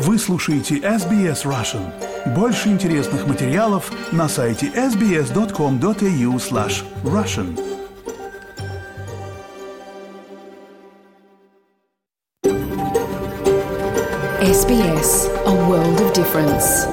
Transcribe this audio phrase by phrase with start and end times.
[0.00, 1.82] Вы слушаете SBS Russian.
[2.32, 7.58] Больше интересных материалов на сайте sbs.com.au slash russian.
[14.40, 16.86] SBS, a world of difference.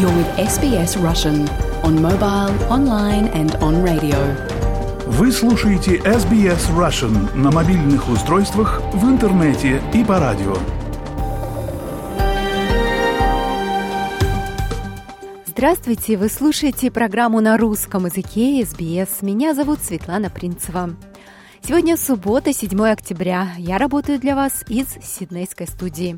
[0.00, 1.46] You're with SBS Russian
[1.84, 4.55] on mobile, online and on radio.
[5.08, 10.56] Вы слушаете SBS Russian на мобильных устройствах, в интернете и по радио.
[15.46, 16.16] Здравствуйте!
[16.16, 19.08] Вы слушаете программу на русском языке SBS.
[19.20, 20.96] Меня зовут Светлана Принцева.
[21.62, 23.50] Сегодня суббота, 7 октября.
[23.58, 26.16] Я работаю для вас из Сиднейской студии.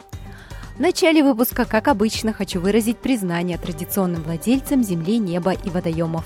[0.79, 6.25] В начале выпуска, как обычно, хочу выразить признание традиционным владельцам земли, неба и водоемов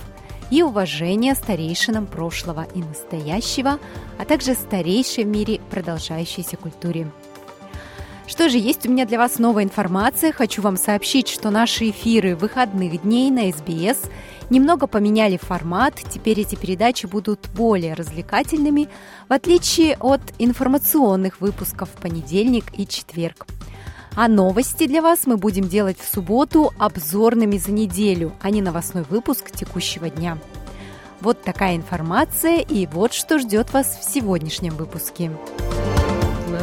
[0.53, 3.79] и уважение старейшинам прошлого и настоящего,
[4.19, 7.11] а также старейшей в мире продолжающейся культуре.
[8.27, 10.31] Что же, есть у меня для вас новая информация.
[10.31, 14.11] Хочу вам сообщить, что наши эфиры выходных дней на СБС
[14.51, 15.95] немного поменяли формат.
[16.11, 18.91] Теперь эти передачи будут более развлекательными,
[19.31, 23.47] в отличие от информационных выпусков в понедельник и четверг.
[24.15, 29.05] А новости для вас мы будем делать в субботу обзорными за неделю, а не новостной
[29.09, 30.39] выпуск текущего дня.
[31.23, 35.31] Вот такая информация и вот что ждет вас в сегодняшнем выпуске.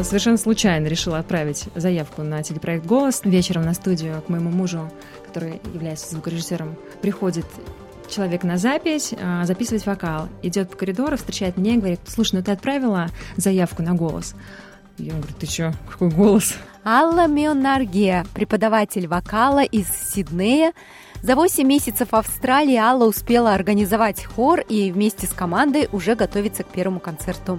[0.02, 3.22] Совершенно случайно решила отправить заявку на телепроект «Голос».
[3.24, 4.88] Вечером на студию к моему мужу,
[5.26, 7.46] который является звукорежиссером, приходит
[8.08, 10.28] человек на запись, а, записывать вокал.
[10.42, 14.34] Идет по коридору, встречает меня и говорит, слушай, ну ты отправила заявку на голос?
[15.00, 16.54] Я говорю, ты что, какой голос?
[16.84, 20.74] Алла Мионаргия, преподаватель вокала из Сиднея.
[21.22, 26.64] За 8 месяцев в Австралии Алла успела организовать хор и вместе с командой уже готовится
[26.64, 27.58] к первому концерту.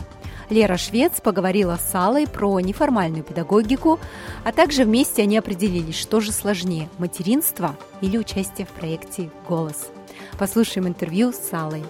[0.51, 3.99] Лера Швец поговорила с Аллой про неформальную педагогику,
[4.43, 9.89] а также вместе они определились, что же сложнее– материнство или участие в проекте «Голос».
[10.37, 11.83] Послушаем интервью с Аллой.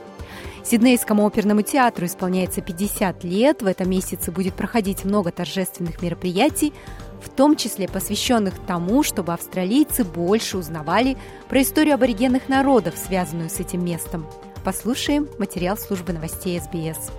[0.64, 3.62] Сиднейскому оперному театру исполняется 50 лет.
[3.62, 6.74] В этом месяце будет проходить много торжественных мероприятий,
[7.22, 11.18] в том числе посвященных тому, чтобы австралийцы больше узнавали
[11.50, 14.28] про историю аборигенных народов, связанную с этим местом.
[14.64, 17.12] Послушаем материал службы новостей СБС.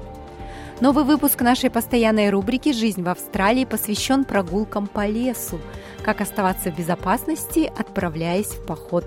[0.81, 5.61] Новый выпуск нашей постоянной рубрики «Жизнь в Австралии» посвящен прогулкам по лесу.
[6.05, 9.05] Как оставаться в безопасности, отправляясь в поход.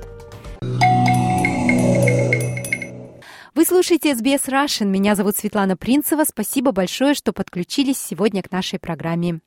[3.56, 4.88] Вы слушаете SBS Russian.
[4.88, 6.26] Меня зовут Светлана Принцева.
[6.26, 9.40] Спасибо большое, что подключились сегодня к нашей программе.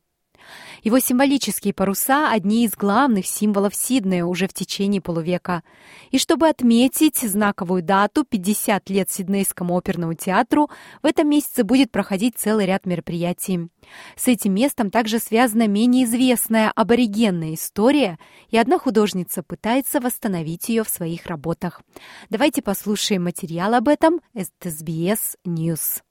[0.83, 5.63] Его символические паруса– одни из главных символов Сиднея уже в течение полувека.
[6.11, 10.71] И чтобы отметить знаковую дату 50 лет Сиднейскому оперному театру,
[11.03, 13.69] в этом месяце будет проходить целый ряд мероприятий.
[14.17, 20.85] С этим местом также связана менее известная аборигенная история, и одна художница пытается восстановить ее
[20.85, 21.83] в своих работах.
[22.31, 26.03] Давайте послушаем материал об этом с SBS News.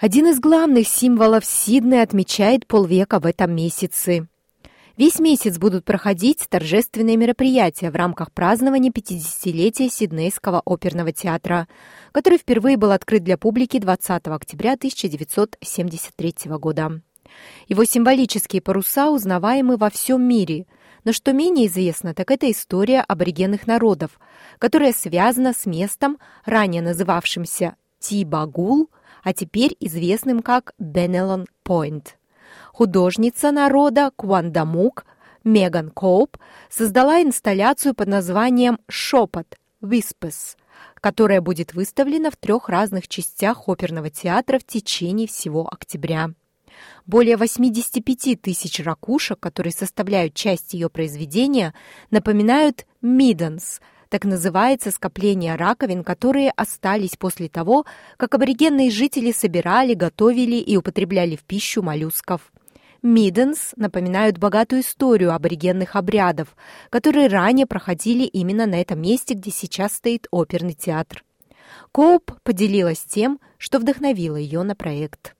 [0.00, 4.28] Один из главных символов Сиднey отмечает полвека в этом месяце.
[4.96, 11.68] Весь месяц будут проходить торжественные мероприятия в рамках празднования 50-летия Сиднейского оперного театра,
[12.12, 17.02] который впервые был открыт для публики 20 октября 1973 года.
[17.68, 20.64] Его символические паруса узнаваемы во всем мире,
[21.04, 24.18] но что менее известно, так это история аборигенных народов,
[24.58, 26.16] которая связана с местом,
[26.46, 28.88] ранее называвшимся Тибагул–
[29.22, 32.18] а теперь известным как Бенелон Пойнт.
[32.72, 35.04] Художница народа Квандамук
[35.44, 36.36] Меган Коуп
[36.68, 40.56] создала инсталляцию под названием «Шепот» Whispers,
[41.00, 46.30] которая будет выставлена в трех разных частях оперного театра в течение всего октября.
[47.06, 51.74] Более 85 тысяч ракушек, которые составляют часть ее произведения,
[52.10, 60.56] напоминают миденс– так называется скопление раковин, которые остались после того, как аборигенные жители собирали, готовили
[60.56, 62.52] и употребляли в пищу моллюсков.
[63.02, 66.54] Миденс напоминают богатую историю аборигенных обрядов,
[66.90, 71.24] которые ранее проходили именно на этом месте, где сейчас стоит оперный театр.
[71.92, 75.34] Коуп поделилась тем, что вдохновило ее на проект.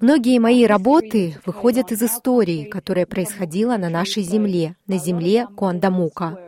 [0.00, 6.38] Многие мои работы выходят из истории, которая происходила на нашей земле, на земле Куандамука.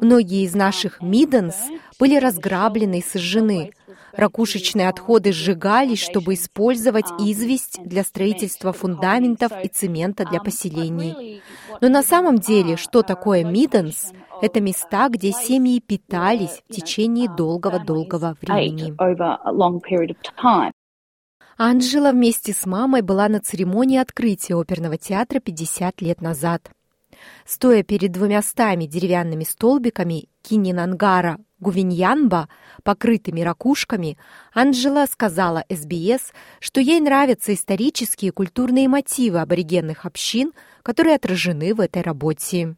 [0.00, 1.56] Многие из наших миденс
[1.98, 3.72] были разграблены и сожжены.
[4.12, 11.42] Ракушечные отходы сжигались, чтобы использовать известь для строительства фундаментов и цемента для поселений.
[11.80, 14.12] Но на самом деле, что такое миденс?
[14.42, 18.94] Это места, где семьи питались в течение долгого-долгого времени.
[21.56, 26.70] Анжела вместе с мамой была на церемонии открытия оперного театра 50 лет назад.
[27.46, 32.48] Стоя перед двумястами деревянными столбиками Кининангара Гувиньянба,
[32.82, 34.18] покрытыми ракушками,
[34.52, 40.52] Анжела сказала СБС, что ей нравятся исторические и культурные мотивы аборигенных общин,
[40.82, 42.74] которые отражены в этой работе.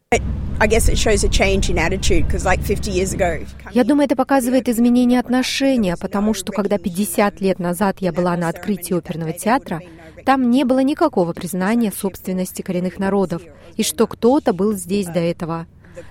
[3.73, 8.47] Я думаю, это показывает изменение отношения, потому что когда 50 лет назад я была на
[8.47, 9.81] открытии оперного театра,
[10.25, 13.41] там не было никакого признания собственности коренных народов,
[13.75, 15.67] и что кто-то был здесь до этого.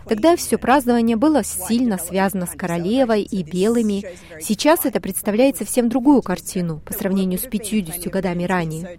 [0.06, 4.04] Тогда все празднование было сильно связано с королевой и белыми.
[4.40, 8.98] Сейчас это представляет совсем другую картину по сравнению с 50 годами ранее.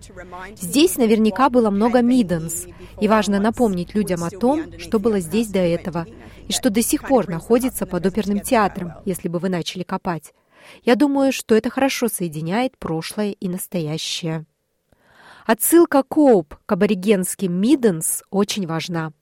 [0.60, 2.66] Здесь наверняка было много миденс,
[3.00, 6.06] и важно напомнить людям о том, что было здесь до этого,
[6.48, 10.34] и что до сих пор находится под оперным театром, если бы вы начали копать.
[10.84, 14.46] Я думаю, что это хорошо соединяет прошлое и настоящее.
[15.46, 19.14] Отсылка Коуп к аборигенским миденс очень важна.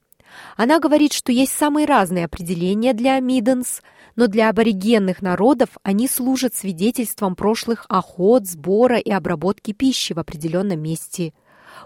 [0.58, 3.82] Она говорит, что есть самые разные определения для миденс,
[4.16, 10.82] но для аборигенных народов они служат свидетельством прошлых охот, сбора и обработки пищи в определенном
[10.82, 11.34] месте.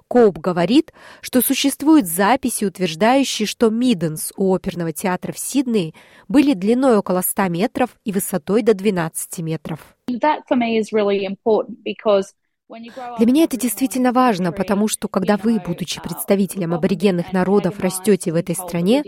[0.08, 5.94] Коуп говорит, что существуют записи, утверждающие, что миденс у оперного театра в Сиднее
[6.28, 9.80] были длиной около 100 метров и высотой до 12 метров.
[10.10, 12.34] That for me is really important because
[12.70, 18.36] для меня это действительно важно, потому что когда вы, будучи представителем аборигенных народов, растете в
[18.36, 19.04] этой стране,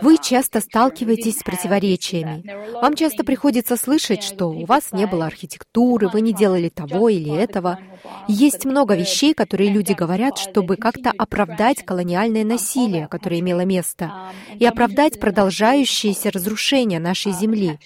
[0.00, 2.42] вы часто сталкиваетесь с противоречиями.
[2.80, 7.30] Вам часто приходится слышать, что у вас не было архитектуры, вы не делали того или
[7.30, 7.78] этого.
[8.26, 14.64] Есть много вещей, которые люди говорят, чтобы как-то оправдать колониальное насилие, которое имело место, и
[14.64, 17.78] оправдать продолжающееся разрушение нашей земли.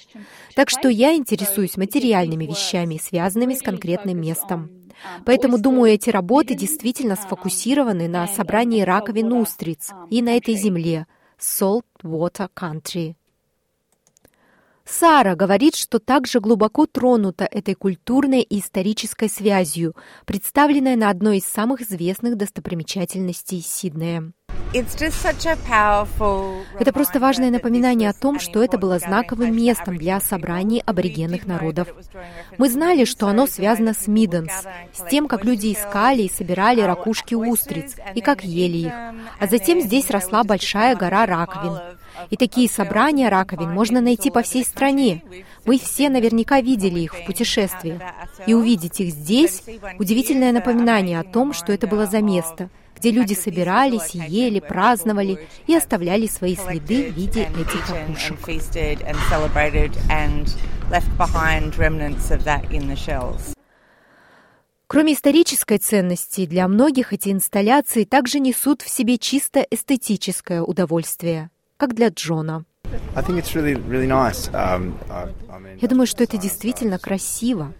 [0.54, 4.77] Так что я интересуюсь материальными вещами, связанными с конкретным местом.
[5.24, 11.06] Поэтому, думаю, эти работы действительно сфокусированы на собрании раковин устриц и на этой земле
[11.38, 13.14] Salt Water Country.
[14.88, 19.94] Сара говорит, что также глубоко тронута этой культурной и исторической связью,
[20.24, 24.32] представленной на одной из самых известных достопримечательностей Сиднея.
[26.78, 31.88] Это просто важное напоминание о том, что это было знаковым местом для собраний аборигенных народов.
[32.56, 34.52] Мы знали, что оно связано с Миденс,
[34.92, 38.92] с тем, как люди искали и собирали ракушки устриц, и как ели их.
[39.38, 41.78] А затем здесь росла большая гора раковин.
[42.30, 45.22] И такие собрания раковин можно найти по всей стране.
[45.64, 48.00] Вы все наверняка видели их в путешествиях.
[48.46, 49.62] И увидеть их здесь–
[49.98, 55.74] удивительное напоминание о том, что это было за место– где люди собирались, ели, праздновали и
[55.74, 58.38] оставляли свои следы в виде этих ракушек.
[64.86, 71.94] Кроме исторической ценности, для многих эти инсталляции также несут в себе чисто эстетическое удовольствие, как
[71.94, 72.64] для Джона.
[73.14, 74.92] Um,
[75.80, 77.72] Я думаю, что это действительно красиво.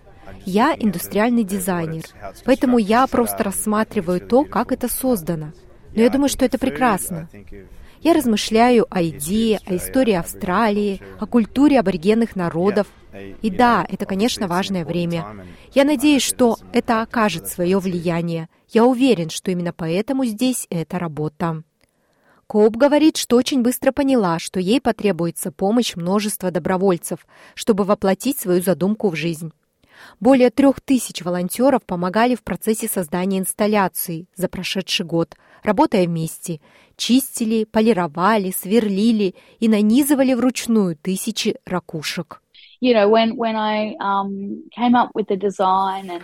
[0.45, 2.05] Я индустриальный дизайнер,
[2.45, 5.53] поэтому я просто рассматриваю то, как это создано.
[5.95, 7.29] Но я думаю, что это прекрасно.
[8.01, 12.87] Я размышляю о идее, о истории Австралии, о культуре аборигенных народов.
[13.43, 15.27] И да, это, конечно, важное время.
[15.75, 18.49] Я надеюсь, что это окажет свое влияние.
[18.69, 21.65] Я уверен, что именно поэтому здесь эта работа.
[22.49, 28.63] Коуп говорит, что очень быстро поняла, что ей потребуется помощь множества добровольцев, чтобы воплотить свою
[28.63, 29.53] задумку в жизнь.
[30.19, 36.63] Более трех тысяч волонтеров помогали в процессе создания инсталляции за прошедший год, работая вместе.
[36.97, 42.41] Чистили, полировали, сверлили и нанизывали вручную тысячи ракушек.
[42.81, 46.23] You know, when, when I, um, came up with the design and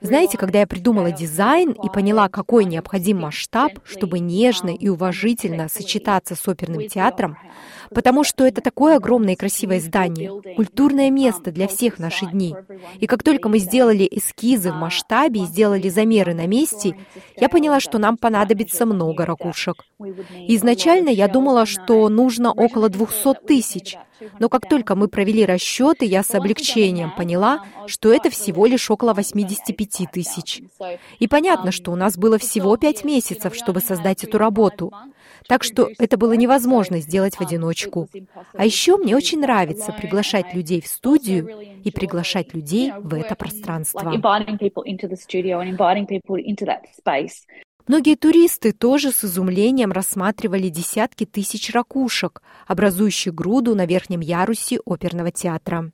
[0.00, 6.34] знаете, когда я придумала дизайн и поняла, какой необходим масштаб, чтобы нежно и уважительно сочетаться
[6.34, 7.36] с оперным театром,
[7.90, 12.54] потому что это такое огромное и красивое здание, культурное место для всех в наши дни.
[12.98, 16.96] И как только мы сделали эскизы в масштабе и сделали замеры на месте,
[17.36, 19.84] я поняла, что нам понадобится много ракушек.
[20.48, 23.96] изначально я думала, что нужно около 200 тысяч—
[24.38, 29.14] Но как только мы провели расчеты, я с облегчением поняла, что это всего лишь около
[29.52, 30.62] 85 тысяч.
[31.18, 34.92] И понятно, что у нас было всего пять месяцев, чтобы создать эту работу.
[35.46, 38.08] Так что это было невозможно сделать в одиночку.
[38.54, 41.48] А еще мне очень нравится приглашать людей в студию
[41.84, 44.12] и приглашать людей в это пространство.
[47.88, 55.32] Многие туристы тоже с изумлением рассматривали десятки тысяч ракушек, образующих груду на верхнем ярусе оперного
[55.32, 55.90] театра.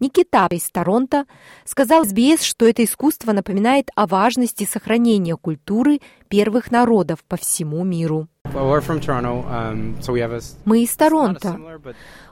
[0.00, 1.26] Никита из Торонто
[1.66, 8.26] сказал SBS, что это искусство напоминает о важности сохранения культуры первых народов по всему миру.
[8.44, 9.94] Um,
[10.64, 11.60] Мы из Торонто.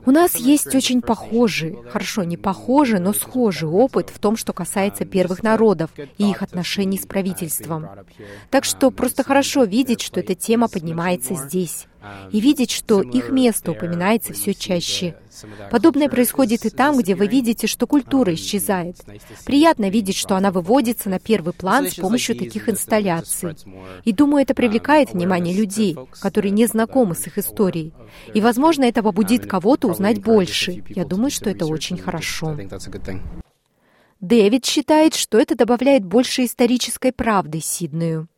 [0.07, 5.05] У нас есть очень похожий, хорошо, не похожий, но схожий опыт в том, что касается
[5.05, 7.87] um, первых народов и их отношений с правительством.
[8.49, 11.88] Так что um, просто хорошо видеть, что эта тема поднимается здесь
[12.33, 15.17] и видеть, что их место упоминается все чаще.
[15.71, 18.97] Подобное происходит и там, где вы видите, что культура исчезает.
[19.45, 23.55] Приятно видеть, что она выводится на первый план с помощью таких инсталляций.
[24.05, 27.93] И думаю, это привлекает внимание людей, которые не знакомы с их историей.
[28.35, 30.83] И, возможно, это побудит кого-то узнать больше.
[30.89, 32.57] Я думаю, что это очень хорошо.
[34.21, 38.29] Дэвид считает, что это добавляет больше исторической правды Сиднею.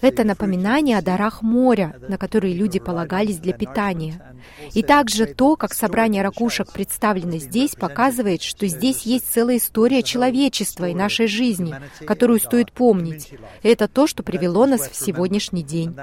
[0.00, 4.22] Это напоминание о дарах моря, на которые люди полагались для питания.
[4.74, 10.88] И также то, как собрание ракушек представлено здесь, показывает, что здесь есть целая история человечества
[10.88, 11.74] и нашей жизни,
[12.06, 13.32] которую стоит помнить.
[13.62, 15.94] И это то, что привело нас в сегодняшний день.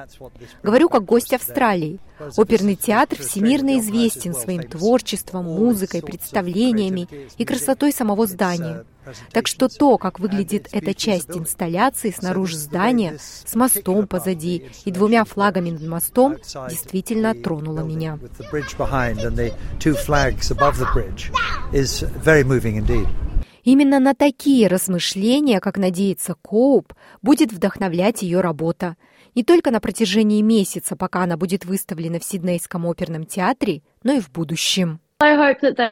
[0.64, 2.00] Говорю как гость Австралии.
[2.38, 7.08] Оперный театр всемирно известен своим творчеством, музыкой, представлениями
[7.38, 8.86] и красотой самого здания.
[9.32, 15.26] Так что то, как выглядит эта часть инсталляции снаружи здания, с мостом позади и двумя
[15.26, 16.38] флагами над мостом,
[16.70, 18.20] действительно тронуло меня.
[23.64, 26.94] Именно на такие размышления, как надеется Коуп,
[27.24, 28.96] будет вдохновлять ее работа.
[29.36, 34.22] Не только на протяжении месяца, пока она будет выставлена в Сиднейском оперном театре, но и
[34.22, 35.01] в будущем.
[35.22, 35.92] Um,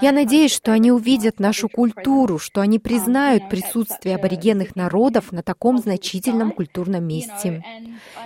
[0.00, 5.78] Я надеюсь, что они увидят нашу культуру, что они признают присутствие аборигенных народов на таком
[5.78, 7.64] значительном культурном месте.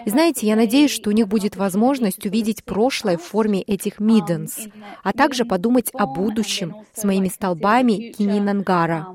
[0.04, 4.68] И знаете, я надеюсь, что у них будет возможность увидеть прошлое в форме этих миденс,
[5.02, 9.08] а также подумать о будущем с моими столбами Кининангара,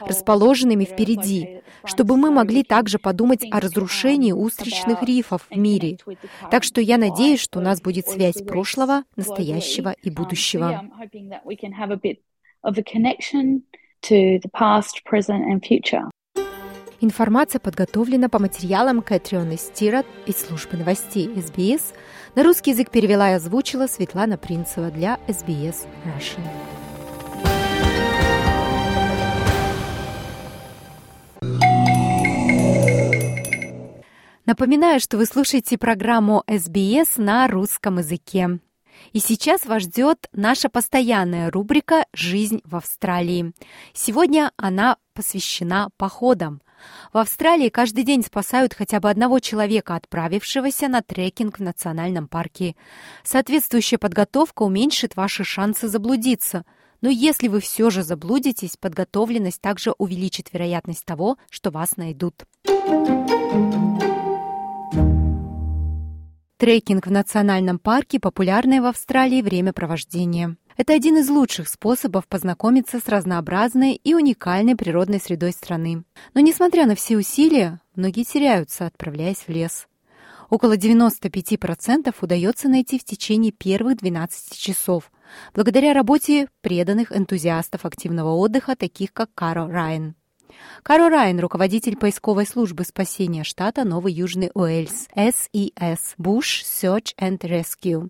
[0.00, 5.98] расположенными впереди, чтобы мы могли также подумать о разрушении устричных рифов в мире.
[6.50, 10.90] Так что я надеюсь, что у нас будет связь прошлого, настоящего и будущего.
[17.00, 21.92] Информация подготовлена по материалам Кэтрионы Стират из службы новостей СБС.
[22.34, 26.83] На русский язык перевела и озвучила Светлана Принцева для СБС Russian.
[34.46, 38.58] Напоминаю, что вы слушаете программу SBS на русском языке.
[39.14, 43.54] И сейчас вас ждет наша постоянная рубрика «Жизнь в Австралии».
[43.94, 46.60] Сегодня она посвящена походам.
[47.14, 52.76] В Австралии каждый день спасают хотя бы одного человека, отправившегося на трекинг в национальном парке.
[53.22, 56.66] Соответствующая подготовка уменьшит ваши шансы заблудиться.
[57.00, 62.44] Но если вы все же заблудитесь, подготовленность также увеличит вероятность того, что вас найдут.
[66.56, 70.56] Трекинг в национальном парке– популярное в Австралии времяпровождение.
[70.76, 76.04] Это один из лучших способов познакомиться с разнообразной и уникальной природной средой страны.
[76.32, 79.88] Но несмотря на все усилия, многие теряются, отправляясь в лес.
[80.48, 85.10] Около 95% удается найти в течение первых 12 часов,
[85.54, 90.14] благодаря работе преданных энтузиастов активного отдыха, таких как Каро Райан.
[90.82, 98.08] Каро Райан, руководитель поисковой службы спасения штата Новый Южный Уэльс, SES, Bush Search and Rescue.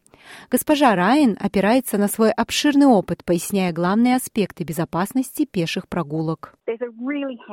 [0.50, 6.54] Госпожа Райан опирается на свой обширный опыт, поясняя главные аспекты безопасности пеших прогулок.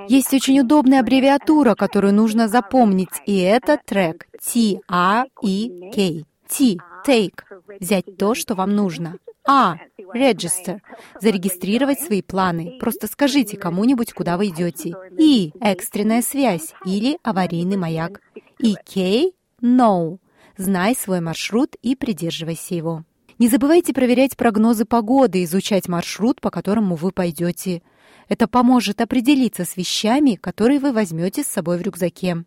[0.07, 6.25] Есть очень удобная аббревиатура, которую нужно запомнить, и это трек T-R-E-K.
[6.51, 6.77] T–
[7.07, 7.43] take–
[7.79, 9.17] взять то, что вам нужно.
[9.47, 9.77] А–
[10.13, 10.81] register–
[11.21, 12.77] зарегистрировать свои планы.
[12.79, 14.93] Просто скажите кому-нибудь, куда вы идете.
[15.17, 18.19] И– экстренная связь или аварийный маяк.
[18.59, 19.31] И K–
[19.61, 20.17] no–
[20.57, 23.05] знай свой маршрут и придерживайся его.
[23.39, 27.81] Не забывайте проверять прогнозы погоды, изучать маршрут, по которому вы пойдете.
[28.27, 32.43] Это поможет определиться с вещами, которые вы возьмете с собой в рюкзаке.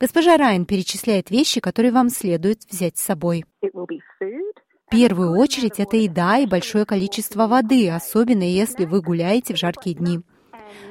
[0.00, 3.44] Госпожа Райан перечисляет вещи, которые вам следует взять с собой.
[3.62, 9.96] В первую очередь это еда и большое количество воды, особенно если вы гуляете в жаркие
[9.96, 10.20] дни.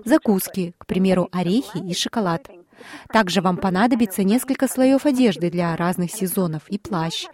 [0.05, 2.49] Закуски, к примеру, орехи и шоколад.
[3.11, 7.25] Также вам понадобится несколько слоев одежды для разных сезонов и плащ.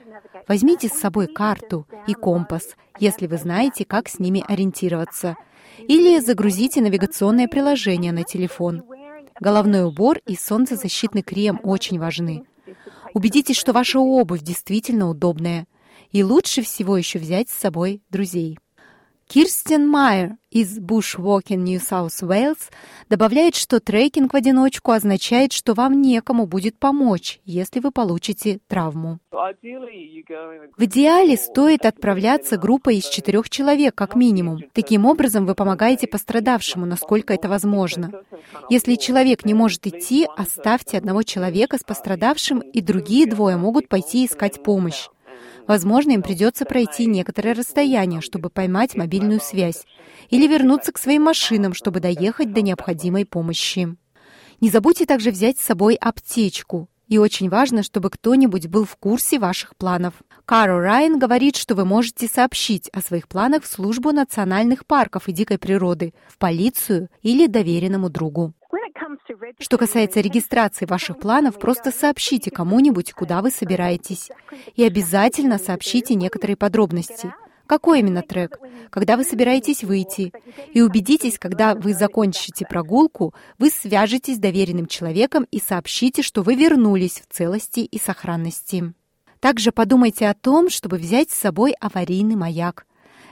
[0.47, 5.35] Возьмите с собой карту и компас, если вы знаете, как с ними ориентироваться.
[5.87, 8.83] Или загрузите навигационное приложение на телефон.
[9.39, 12.43] Головной убор и солнцезащитный крем очень важны.
[13.13, 15.67] Убедитесь, что ваша обувь действительно удобная.
[16.11, 18.57] И лучше всего еще взять с собой друзей.
[19.27, 22.71] Кирстен Майер из Bushwalking New South Wales
[23.09, 29.19] добавляет, что трекинг в одиночку означает, что вам некому будет помочь, если вы получите травму.
[29.31, 34.61] В идеале стоит отправляться группой из четырех человек, как минимум.
[34.71, 38.21] Таким образом, вы помогаете пострадавшему, насколько это возможно.
[38.69, 44.25] Если человек не может идти, оставьте одного человека с пострадавшим, и другие двое могут пойти
[44.25, 45.09] искать помощь.
[45.67, 49.85] Возможно, им придется пройти некоторое расстояние, чтобы поймать мобильную связь,
[50.29, 53.95] или вернуться к своим машинам, чтобы доехать до необходимой помощи.
[54.61, 56.89] Не забудьте также взять с собой аптечку.
[57.07, 60.13] И очень важно, чтобы кто-нибудь был в курсе ваших планов.
[60.45, 65.31] Каро Райан говорит, что вы можете сообщить о своих планах в службу национальных парков и
[65.31, 68.53] дикой природы, в полицию или доверенному другу.
[69.59, 74.29] Что касается регистрации ваших планов, просто сообщите кому-нибудь, куда вы собираетесь.
[74.75, 77.33] И обязательно сообщите некоторые подробности.
[77.65, 78.59] Какой именно трек?
[78.89, 80.31] Когда вы собираетесь выйти?
[80.73, 86.55] И убедитесь, когда вы закончите прогулку, вы свяжетесь с доверенным человеком и сообщите, что вы
[86.55, 88.93] вернулись в целости и сохранности.
[89.39, 92.85] Также подумайте о том, чтобы взять с собой аварийный маяк.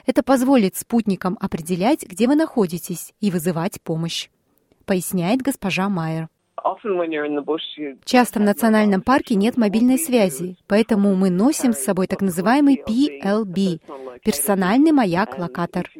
[0.05, 4.29] Это позволит спутникам определять, где вы находитесь, и вызывать помощь
[4.85, 6.29] поясняет госпожа Майер.
[8.05, 13.81] Часто в национальном парке нет мобильной связи, поэтому мы носим с собой так называемый PLB–
[14.23, 15.91] персональный маяк-локатор.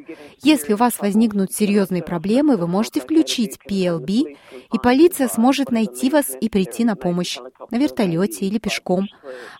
[0.41, 4.37] Если у вас возникнут серьезные проблемы, вы можете включить PLB,
[4.73, 7.37] и полиция сможет найти вас и прийти на помощь
[7.69, 9.07] на вертолете или пешком.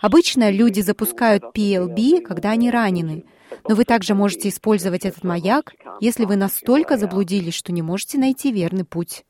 [0.02, 3.26] Обычно люди запускают PLB, когда они ранены.
[3.68, 8.52] Но вы также можете использовать этот маяк, если вы настолько заблудились, что не можете найти
[8.52, 9.26] верный путь.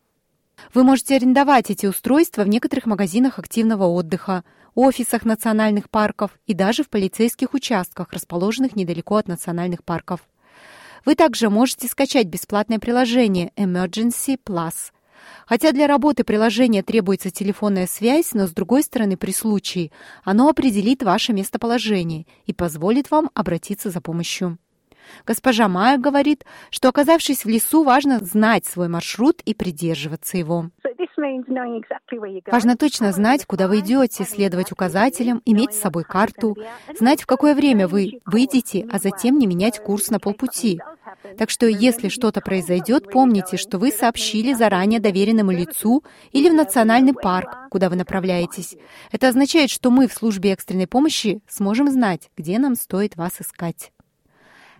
[0.73, 6.83] Вы можете арендовать эти устройства в некоторых магазинах активного отдыха, офисах национальных парков и даже
[6.83, 10.21] в полицейских участках, расположенных недалеко от национальных парков.
[11.05, 14.91] Вы также можете скачать бесплатное приложение Emergency Plus.
[15.45, 19.91] Хотя для работы приложения требуется телефонная связь, но с другой стороны, при случае,
[20.23, 24.57] оно определит ваше местоположение и позволит вам обратиться за помощью.
[25.25, 30.71] Госпожа Майя говорит, что, оказавшись в лесу, важно знать свой маршрут и придерживаться его.
[32.51, 36.57] Важно точно знать, куда вы идете, следовать указателям, иметь с собой карту,
[36.97, 40.79] знать, в какое время вы выйдете, а затем не менять курс на полпути.
[41.37, 47.13] Так что, если что-то произойдет, помните, что вы сообщили заранее доверенному лицу или в национальный
[47.13, 48.75] парк, куда вы направляетесь.
[49.11, 53.91] Это означает, что мы в службе экстренной помощи сможем знать, где нам стоит вас искать.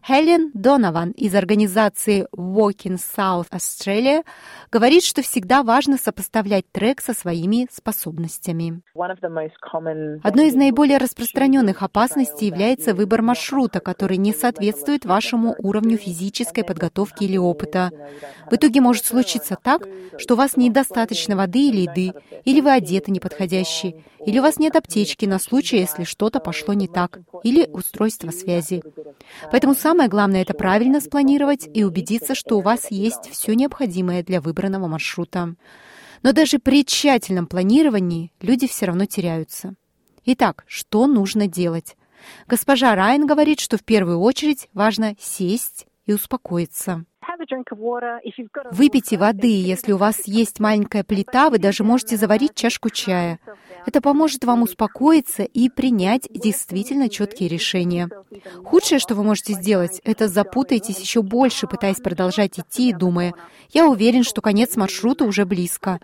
[0.08, 4.24] Хелен Донован из организации Walking South Australia
[4.72, 8.82] говорит, что всегда важно сопоставлять трек со своими способностями.
[8.94, 17.24] Одной из наиболее распространенных опасностей является выбор маршрута, который не соответствует вашему уровню физической подготовки
[17.24, 17.90] или опыта.
[18.52, 19.88] В итоге может случиться так,
[20.20, 22.14] что у вас недостаточно воды или еды,
[22.44, 26.88] или вы одеты неподходящие, или у вас нет аптечки на случай, если что-то пошло не
[26.88, 28.84] так, или устройство связи.
[29.52, 34.24] Поэтому сам Самое главное– это правильно спланировать и убедиться, что у вас есть все необходимое
[34.24, 35.56] для выбранного маршрута.
[36.22, 39.76] Но даже при тщательном планировании люди все равно теряются.
[40.26, 41.96] Итак, что нужно делать?
[42.46, 47.06] Госпожа Райан говорит, что в первую очередь важно сесть и успокоиться.
[48.72, 53.40] Выпейте воды, если у вас есть маленькая плита, вы даже можете заварить чашку чая.
[53.86, 58.10] Это поможет вам успокоиться и принять действительно четкие решения.
[58.64, 63.34] Худшее, что вы можете сделать, это запутайтесь еще больше, пытаясь продолжать идти и думая,
[63.72, 66.00] я уверен, что конец маршрута уже близко.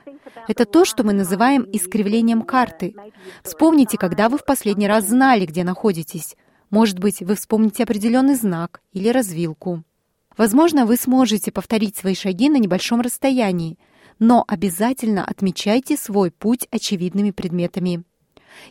[0.47, 2.95] Это то, что мы называем искривлением карты.
[3.43, 6.35] Вспомните, когда вы в последний раз знали, где находитесь.
[6.69, 9.83] Может быть, вы вспомните определенный знак или развилку.
[10.37, 13.77] Возможно, вы сможете повторить свои шаги на небольшом расстоянии,
[14.19, 18.03] но обязательно отмечайте свой путь очевидными предметами.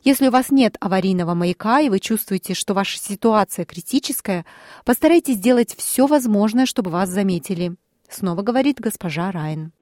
[0.02, 4.44] Если у вас нет аварийного маяка и вы чувствуете, что ваша ситуация критическая,
[4.84, 7.76] постарайтесь сделать все возможное, чтобы вас заметили.
[8.10, 9.72] Снова говорит госпожа Райн.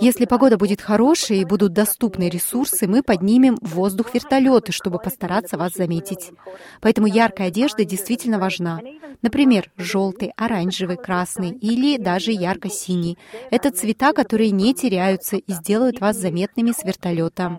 [0.00, 5.56] Если погода будет хорошей и будут доступны ресурсы, мы поднимем в воздух вертолеты, чтобы постараться
[5.56, 6.32] вас заметить.
[6.80, 8.80] Поэтому яркая одежда действительно важна.
[9.22, 13.16] Например, желтый, оранжевый, красный или даже ярко-синий.
[13.50, 17.58] Это цвета, которые не теряются и сделают вас заметными с вертолета.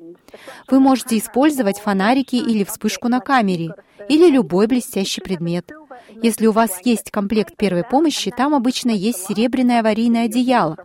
[0.70, 3.74] Вы можете использовать фонарики или вспышку на камере,
[4.10, 5.72] или любой блестящий предмет.
[6.22, 10.78] Если у вас есть комплект первой помощи, там обычно есть серебряное аварийное одеяло.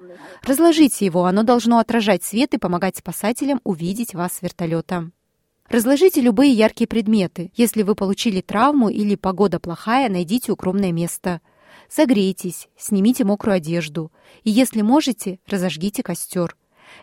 [0.42, 5.10] Разложите его, оно должно отражать свет и помогать спасателям увидеть вас с вертолета.
[5.68, 7.50] Разложите любые яркие предметы.
[7.54, 11.40] Если вы получили травму или погода плохая, найдите укромное место.
[11.88, 14.12] Согрейтесь, снимите мокрую одежду.
[14.44, 16.56] И если можете, разожгите костер.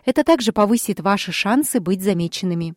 [0.04, 2.74] Это также повысит ваши шансы быть замеченными.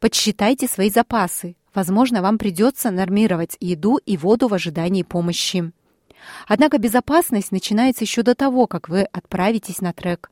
[0.00, 1.56] Подсчитайте свои запасы.
[1.76, 5.72] Возможно, вам придется нормировать еду и воду в ожидании помощи.
[6.48, 10.30] Однако безопасность начинается еще до того, как вы отправитесь на трек.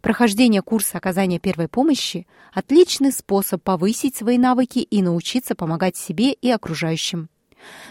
[0.00, 6.50] Прохождение курса оказания первой помощи– отличный способ повысить свои навыки и научиться помогать себе и
[6.50, 7.28] окружающим.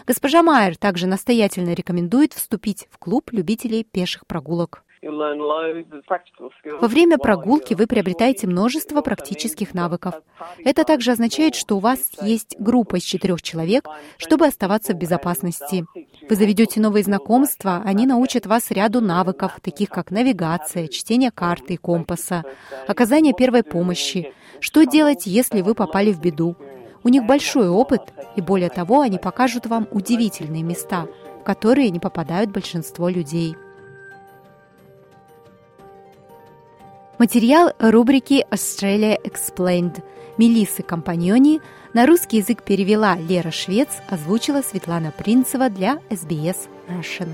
[0.04, 4.82] Госпожа Майер также настоятельно рекомендует вступить в клуб любителей пеших прогулок.
[5.02, 10.14] Во время прогулки вы приобретаете множество практических навыков.
[10.64, 15.84] Это также означает, что у вас есть группа из четырех человек, чтобы оставаться в безопасности.
[16.28, 21.76] Вы заведете новые знакомства, они научат вас ряду навыков, таких как навигация, чтение карты и
[21.76, 22.44] компаса,
[22.86, 26.56] оказание первой помощи, что делать, если вы попали в беду.
[27.04, 28.02] У них большой опыт,
[28.34, 31.06] и более того, они покажут вам удивительные места,
[31.40, 33.56] в которые не попадают большинство людей.
[37.18, 40.02] Материал рубрики Australia Explained
[40.36, 41.62] Мелиссы Компаньони
[41.94, 47.30] на русский язык перевела Лера Швец, озвучила Светлана Принцева для SBS Russian.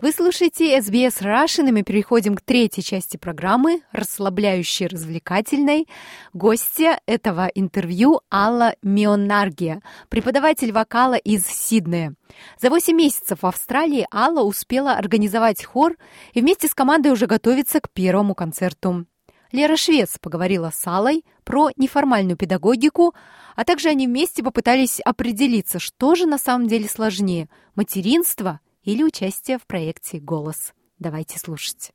[0.00, 5.88] Вы слушаете SBS Russian, и мы переходим к третьей части программы, расслабляющей, развлекательной.
[6.32, 12.14] Гостья этого интервью Алла Мионаргия, преподаватель вокала из Сиднея.
[12.60, 15.96] За 8 месяцев в Австралии Алла успела организовать хор
[16.32, 19.04] и вместе с командой уже готовится к первому концерту.
[19.50, 23.16] Лера Швец поговорила с Аллой про неформальную педагогику,
[23.56, 29.58] а также они вместе попытались определиться, что же на самом деле сложнее– материнство– или участие
[29.58, 30.72] в проекте «Голос».
[30.98, 31.90] Давайте слушать.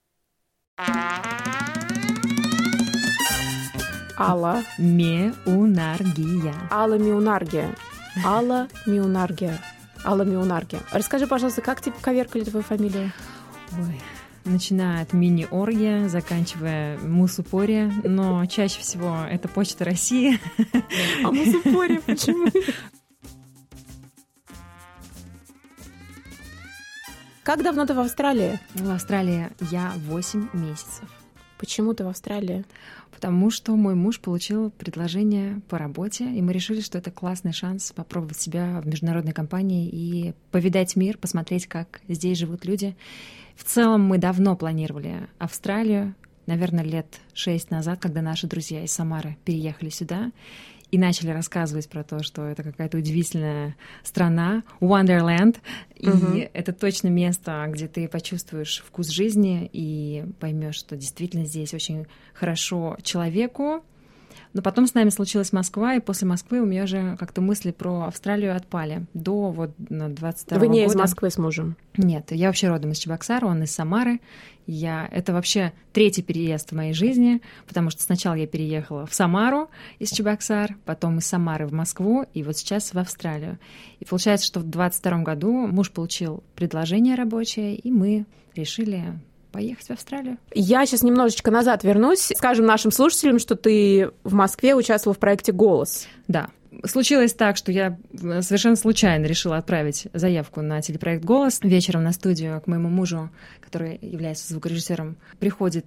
[4.15, 4.63] Алла.
[4.77, 6.53] Меунаргия.
[6.69, 7.75] Алла Меунаргия.
[8.23, 9.59] Алла Меунаргия.
[10.05, 10.81] Алла Меунаргия.
[10.91, 13.11] Расскажи, пожалуйста, как тебе коверкали твою фамилию?
[13.71, 13.99] Ой,
[14.45, 20.39] начиная от мини-оргия, заканчивая мусупория, но чаще всего это Почта России.
[21.23, 22.51] А мусупория почему?
[27.43, 28.57] Как давно ты в Австралии?
[28.73, 31.09] В Австралии я 8 месяцев.
[31.57, 32.63] Почему ты в Австралии?
[33.11, 37.91] Потому что мой муж получил предложение по работе, и мы решили, что это классный шанс
[37.91, 42.95] попробовать себя в международной компании и повидать мир, посмотреть, как здесь живут люди.
[43.57, 49.35] В целом мы давно планировали Австралию, наверное, лет шесть назад, когда наши друзья из Самары
[49.43, 50.31] переехали сюда
[50.93, 55.57] и начали рассказывать про то, что это какая-то удивительная страна, Wonderland,
[55.95, 56.47] и угу.
[56.53, 62.95] это точно место, где ты почувствуешь вкус жизни и поймешь, что действительно здесь очень хорошо
[63.01, 63.83] человеку,
[64.53, 68.03] но потом с нами случилась Москва, и после Москвы у меня уже как-то мысли про
[68.03, 69.05] Австралию отпали.
[69.13, 70.93] До вот 22 Вы не года.
[70.93, 71.75] из Москвы с мужем?
[71.97, 74.19] Нет, я вообще родом из Чебоксара, он из Самары.
[74.67, 75.09] Я...
[75.11, 80.11] Это вообще третий переезд в моей жизни, потому что сначала я переехала в Самару из
[80.11, 83.57] Чебоксар, потом из Самары в Москву, и вот сейчас в Австралию.
[83.99, 89.19] И получается, что в 22 году муж получил предложение рабочее, и мы решили
[89.53, 90.37] поехать в Австралию.
[90.53, 92.31] Я сейчас немножечко назад вернусь.
[92.35, 96.07] Скажем нашим слушателям, что ты в Москве участвовала в проекте «Голос».
[96.27, 96.49] Да.
[96.85, 97.97] Случилось так, что я
[98.41, 101.59] совершенно случайно решила отправить заявку на телепроект «Голос».
[101.61, 103.29] Вечером на студию к моему мужу,
[103.61, 105.85] который является звукорежиссером, приходит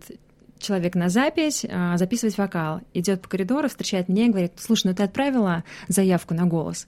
[0.59, 2.81] человек на запись, а, записывать вокал.
[2.95, 6.87] Идет по коридору, встречает меня и говорит, слушай, ну ты отправила заявку на голос?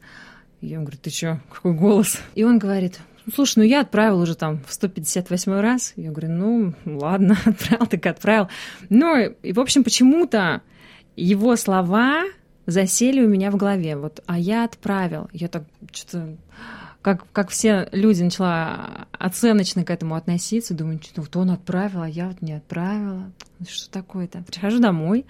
[0.61, 2.21] Я говорю, ты что, какой голос?
[2.35, 5.93] И он говорит, ну, слушай, ну я отправил уже там в 158 раз.
[5.97, 8.49] Я говорю, ну ладно, отправил, так отправил.
[8.89, 10.63] Ну и, в общем, почему-то
[11.15, 12.23] его слова
[12.65, 13.99] засели у меня в голове.
[13.99, 15.29] Вот, а я отправил.
[15.35, 16.39] Я так что-то
[17.03, 22.09] как, как все люди начала оценочно к этому относиться, думаю, что вот он отправил, а
[22.09, 23.31] я вот не отправила.
[23.69, 24.43] Что такое-то?
[24.43, 25.27] Прихожу домой,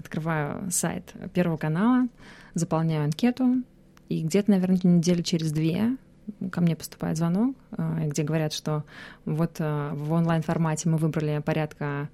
[0.00, 2.08] открываю сайт Первого канала,
[2.54, 3.62] заполняю анкету,
[4.08, 5.96] И где-то, наверное, недели через две
[6.50, 8.84] ко мне поступает звонок, э, где говорят, что
[9.24, 12.08] вот э, в онлайн-формате мы выбрали порядка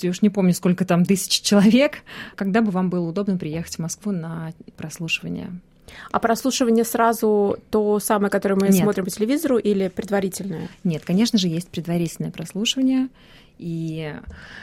[0.00, 2.00] я уж не помню, сколько там тысяч человек,
[2.36, 5.58] когда бы вам было удобно приехать в Москву на прослушивание.
[6.10, 8.82] А прослушивание сразу то самое, которое мы Нет.
[8.82, 10.68] смотрим по телевизору, или предварительное?
[10.82, 13.08] Нет, конечно же, есть предварительное прослушивание.
[13.58, 14.12] И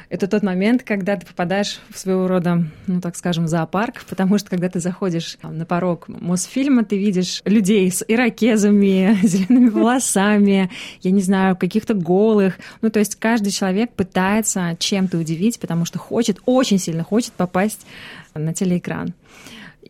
[0.09, 4.49] это тот момент, когда ты попадаешь в своего рода, ну так скажем, зоопарк, потому что
[4.49, 10.69] когда ты заходишь на порог Мосфильма, ты видишь людей с ирокезами, зелеными волосами,
[11.01, 12.59] я не знаю, каких-то голых.
[12.81, 17.85] Ну, то есть каждый человек пытается чем-то удивить, потому что хочет, очень сильно хочет попасть
[18.33, 19.13] на телеэкран.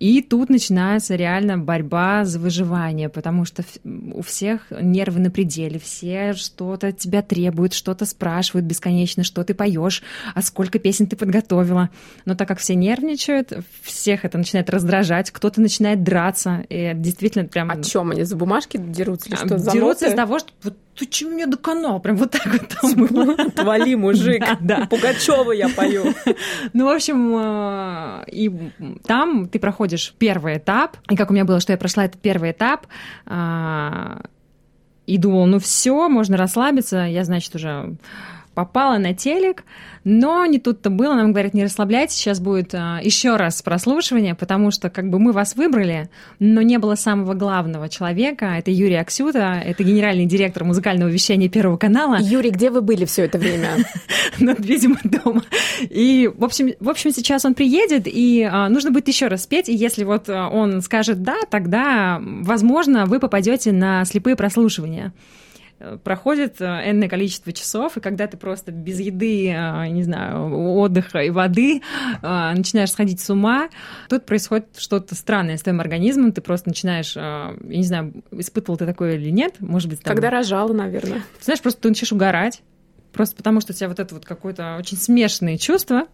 [0.01, 6.33] И тут начинается реально борьба за выживание, потому что у всех нервы на пределе, все
[6.33, 10.01] что-то от тебя требуют, что-то спрашивают бесконечно, что ты поешь,
[10.33, 11.91] а сколько песен ты подготовила.
[12.25, 17.69] Но так как все нервничают, всех это начинает раздражать, кто-то начинает драться, и действительно прям...
[17.69, 19.59] О чем они за бумажки дерутся или что?
[19.59, 20.15] За Дерутся ноты?
[20.15, 20.51] из того, что
[21.01, 21.99] ты чего меня доконал?
[21.99, 23.33] Прям вот так вот там было.
[23.37, 24.43] Отвали, мужик.
[24.61, 24.85] Да.
[24.85, 26.13] Пугачева я пою.
[26.73, 28.51] Ну, в общем, э, и
[29.07, 30.97] там ты проходишь первый этап.
[31.09, 32.85] И как у меня было, что я прошла этот первый этап,
[33.25, 34.21] а,
[35.07, 37.95] и думала, ну все, можно расслабиться, я, значит, уже
[38.53, 39.63] попала на телек,
[40.03, 41.13] но не тут-то было.
[41.13, 45.31] Нам говорят, не расслабляйтесь, сейчас будет а, еще раз прослушивание, потому что как бы мы
[45.31, 46.09] вас выбрали,
[46.39, 48.45] но не было самого главного человека.
[48.57, 52.17] Это Юрий Аксюта, это генеральный директор музыкального вещания Первого канала.
[52.19, 53.69] Юрий, где вы были все это время?
[54.39, 55.43] Ну, видимо, дома.
[55.81, 59.69] И, в общем, в общем, сейчас он приедет, и а, нужно будет еще раз спеть.
[59.69, 65.13] И если вот а, он скажет да, тогда, возможно, вы попадете на слепые прослушивания
[66.04, 71.20] проходит э, энное количество часов, и когда ты просто без еды, э, не знаю, отдыха
[71.20, 71.82] и воды
[72.22, 73.70] э, начинаешь сходить с ума,
[74.10, 78.78] тут происходит что-то странное с твоим организмом, ты просто начинаешь, э, я не знаю, испытывал
[78.78, 80.13] ты такое или нет, может быть, там...
[80.13, 81.24] Когда рожала, наверное.
[81.39, 82.62] Ты знаешь, просто ты начинаешь угорать,
[83.12, 86.06] просто потому что у тебя вот это вот какое-то очень смешанные чувства,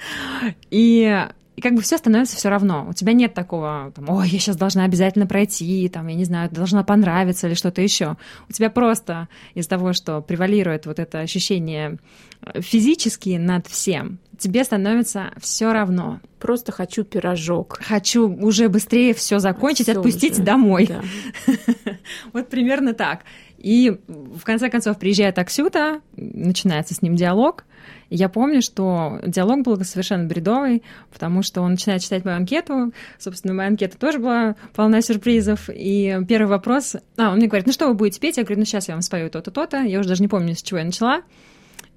[0.70, 2.86] и и как бы все становится все равно.
[2.88, 6.50] У тебя нет такого, там, ой, я сейчас должна обязательно пройти, там, я не знаю,
[6.50, 8.16] должна понравиться или что-то еще.
[8.48, 11.98] У тебя просто из-за того, что превалирует вот это ощущение
[12.42, 16.20] э, физически над всем, тебе становится все равно.
[16.40, 17.78] Просто хочу пирожок.
[17.82, 20.42] Хочу уже быстрее все закончить, Всё отпустить уже.
[20.42, 20.86] домой.
[20.88, 21.02] Да.
[22.32, 23.20] Вот примерно так.
[23.64, 27.64] И в конце концов приезжает Аксюта, начинается с ним диалог.
[28.10, 32.92] И я помню, что диалог был совершенно бредовый, потому что он начинает читать мою анкету.
[33.18, 35.70] Собственно, моя анкета тоже была полна сюрпризов.
[35.72, 36.96] И первый вопрос...
[37.16, 38.36] А, он мне говорит, ну что вы будете петь?
[38.36, 39.80] Я говорю, ну сейчас я вам спою то-то, то-то.
[39.80, 41.22] Я уже даже не помню, с чего я начала.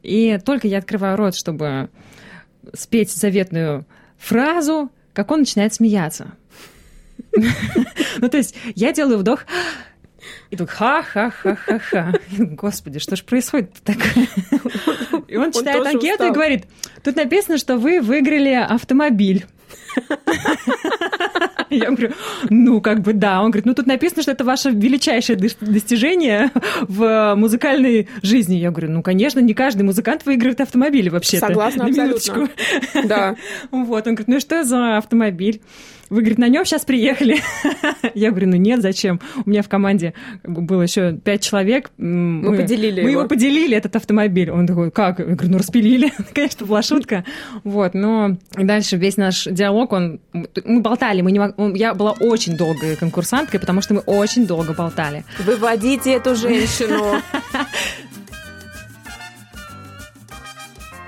[0.04, 1.90] И только я открываю рот, чтобы
[2.74, 3.86] спеть заветную
[4.18, 6.32] фразу, как он начинает смеяться.
[8.20, 9.46] Ну, то есть я делаю вдох,
[10.50, 12.14] и тут ха-ха-ха-ха-ха.
[12.38, 14.28] Господи, что ж происходит такое?
[15.28, 16.34] И он читает тоже анкету и устал.
[16.34, 16.66] говорит,
[17.04, 19.46] тут написано, что вы выиграли автомобиль.
[21.70, 22.14] Я говорю,
[22.50, 23.42] ну, как бы да.
[23.42, 26.52] Он говорит, ну, тут написано, что это ваше величайшее дос- достижение
[26.82, 28.56] в музыкальной жизни.
[28.56, 31.48] Я говорю, ну, конечно, не каждый музыкант выигрывает автомобили вообще-то.
[31.48, 32.50] Согласна На абсолютно.
[33.06, 33.36] Да.
[33.72, 35.62] Вот, он говорит, ну и что за автомобиль?
[36.10, 37.38] Вы, говорит, на нем сейчас приехали.
[38.14, 39.20] Я говорю, ну нет, зачем?
[39.46, 41.92] У меня в команде было еще пять человек.
[41.98, 43.20] М, Мы поделили Мы его.
[43.22, 44.50] его поделили, этот автомобиль.
[44.50, 45.20] Он такой, как?
[45.20, 46.14] Я говорю, ну распилили.
[46.34, 47.26] Конечно, была шутка.
[47.64, 50.20] Вот, но дальше весь наш диалог, он...
[50.64, 54.74] Мы болтали, мы не мог- я была очень долгой конкурсанткой, потому что мы очень долго
[54.74, 55.26] болтали.
[55.40, 57.22] Выводите эту женщину.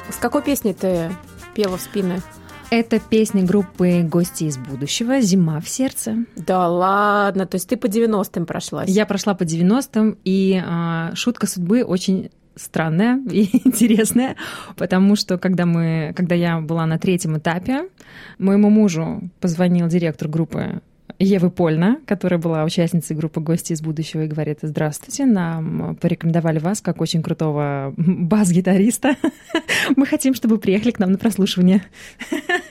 [0.10, 1.10] С какой песней ты
[1.56, 2.22] пела в спины?
[2.72, 6.26] Это песня группы «Гости из будущего» «Зима в сердце».
[6.36, 8.90] Да ладно, то есть ты по 90-м прошлась.
[8.90, 14.36] Я прошла по 90-м, и а, шутка судьбы очень странная и интересная,
[14.76, 17.90] потому что когда, мы, когда я была на третьем этапе,
[18.38, 20.82] моему мужу позвонил директор группы
[21.22, 26.80] Евы Польна, которая была участницей группы «Гости из будущего», и говорит, здравствуйте, нам порекомендовали вас
[26.80, 29.18] как очень крутого бас-гитариста.
[29.98, 31.84] Мы хотим, чтобы вы приехали к нам на прослушивание.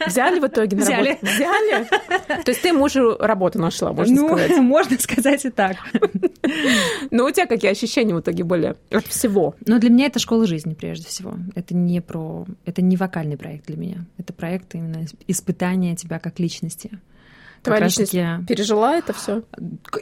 [0.07, 1.09] Взяли в итоге на Взяли.
[1.09, 1.27] работу?
[1.27, 2.43] Взяли?
[2.43, 4.57] То есть ты мужу работу нашла, можно ну, сказать.
[4.59, 5.77] можно сказать и так.
[7.11, 9.57] Но у тебя какие ощущения в итоге были от всего?
[9.67, 11.35] Но для меня это школа жизни, прежде всего.
[11.55, 12.47] Это не про...
[12.65, 14.07] Это не вокальный проект для меня.
[14.17, 16.93] Это проект именно испытания тебя как личности.
[17.63, 19.43] Твоя личность таки- пережила это все?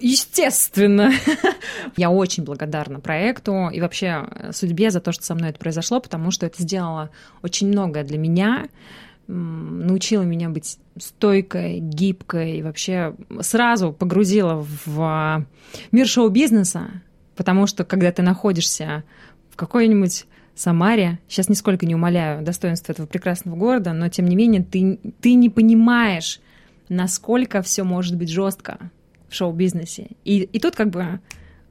[0.01, 1.13] Естественно.
[1.97, 6.31] Я очень благодарна проекту и вообще судьбе за то, что со мной это произошло, потому
[6.31, 7.11] что это сделало
[7.43, 8.69] очень многое для меня.
[9.29, 15.47] научила меня быть стойкой, гибкой, и вообще сразу погрузила в
[15.93, 17.03] мир шоу-бизнеса,
[17.37, 19.05] потому что когда ты находишься
[19.51, 24.63] в какой-нибудь Самаре, сейчас нисколько не умоляю достоинства этого прекрасного города, но тем не менее
[24.63, 26.41] ты, ты не понимаешь,
[26.89, 28.79] насколько все может быть жестко
[29.29, 30.09] в шоу-бизнесе.
[30.25, 31.21] И, и тут как бы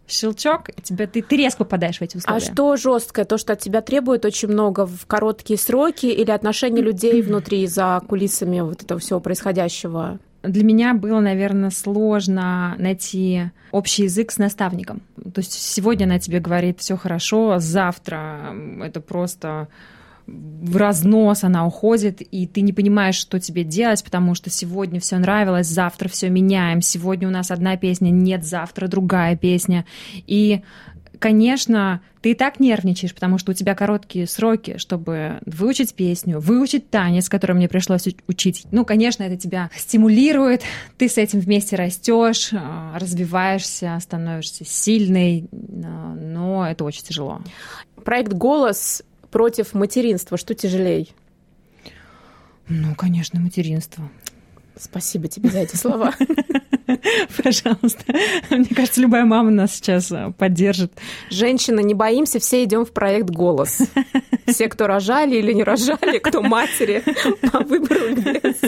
[0.08, 2.38] щелчок, тебя, ты, ты резко попадаешь в эти условия.
[2.38, 3.26] А что жесткое?
[3.26, 8.02] То, что от тебя требует очень много в короткие сроки или отношения людей внутри, за
[8.08, 10.20] кулисами вот этого всего происходящего?
[10.44, 15.02] Для меня было, наверное, сложно найти общий язык с наставником.
[15.34, 19.68] То есть сегодня она тебе говорит все хорошо, а завтра это просто
[20.28, 25.18] в разнос она уходит, и ты не понимаешь, что тебе делать, потому что сегодня все
[25.18, 29.86] нравилось, завтра все меняем, сегодня у нас одна песня, нет, завтра другая песня.
[30.28, 30.62] И
[31.20, 36.90] конечно, ты и так нервничаешь, потому что у тебя короткие сроки, чтобы выучить песню, выучить
[36.90, 38.66] танец, который мне пришлось учить.
[38.72, 40.64] Ну, конечно, это тебя стимулирует,
[40.98, 47.42] ты с этим вместе растешь, а, развиваешься, становишься сильной, но это очень тяжело.
[48.04, 49.04] Проект «Голос»
[49.36, 51.08] против материнства, что тяжелее?
[52.70, 54.10] Ну, конечно, материнство.
[54.78, 56.14] Спасибо тебе за эти слова.
[57.44, 58.14] Пожалуйста.
[58.50, 60.94] Мне кажется, любая мама нас сейчас э, поддержит.
[61.30, 63.82] Женщина, не боимся, все идем в проект «Голос».
[64.48, 67.04] Все, кто рожали или не рожали, кто матери,
[67.52, 68.62] по выбору без.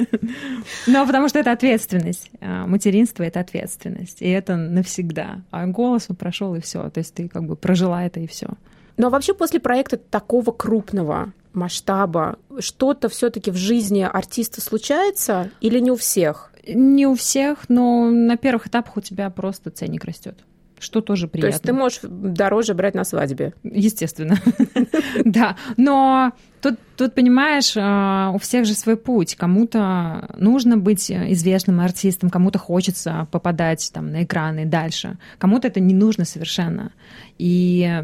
[0.86, 2.30] Ну, потому что это ответственность.
[2.42, 4.22] А, материнство— это ответственность.
[4.22, 5.44] И это навсегда.
[5.50, 6.90] А голос прошел и все.
[6.90, 8.50] То есть ты как бы прожила это и все.
[8.98, 15.92] Но вообще после проекта такого крупного масштаба что-то все-таки в жизни артиста случается или не
[15.92, 16.52] у всех?
[16.68, 20.38] Не у всех, но на первых этапах у тебя просто ценник растет
[20.80, 21.50] что тоже приятно.
[21.50, 23.54] То есть ты можешь дороже брать на свадьбе?
[23.64, 24.38] Естественно,
[25.26, 25.56] да.
[25.76, 29.36] Но тут, тут, понимаешь, а, у всех же свой путь.
[29.36, 35.18] Кому-то нужно быть известным артистом, кому-то хочется попадать там, на экраны дальше.
[35.40, 36.92] Кому-то это не нужно совершенно.
[37.38, 38.04] И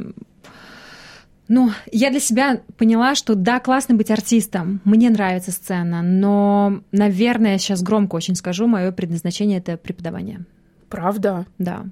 [1.48, 7.58] ну, я для себя поняла, что да, классно быть артистом, мне нравится сцена, но, наверное,
[7.58, 10.46] сейчас громко очень скажу, мое предназначение это преподавание.
[10.90, 11.46] Правда?
[11.58, 11.86] Да.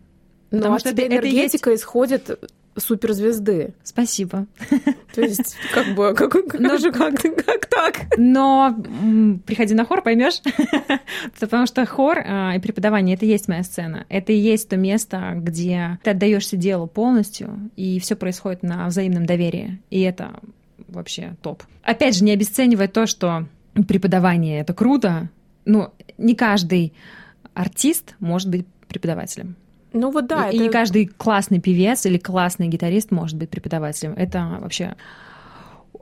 [0.52, 1.84] Ну, Потому а что тебе энергетика это есть...
[1.84, 2.40] исходит
[2.78, 3.74] суперзвезды.
[3.84, 4.48] Спасибо.
[5.14, 8.18] То есть, как бы, как, как, ну, же, как, как так?
[8.18, 8.76] Но
[9.46, 10.42] приходи на хор, поймешь.
[11.40, 14.06] Потому что хор а, и преподавание это и есть моя сцена.
[14.10, 19.26] Это и есть то место, где ты отдаешься делу полностью, и все происходит на взаимном
[19.26, 19.82] доверии.
[19.90, 20.40] И это
[20.88, 21.64] вообще топ.
[21.84, 23.48] Опять же, не обесценивая то, что
[23.88, 25.30] преподавание это круто.
[25.66, 26.94] Ну, не каждый
[27.54, 29.56] артист может быть преподавателем.
[29.94, 30.50] Ну вот да.
[30.50, 30.64] И, это...
[30.64, 34.14] не каждый классный певец или классный гитарист может быть преподавателем.
[34.14, 34.96] Это вообще